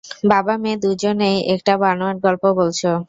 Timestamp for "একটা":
1.53-1.73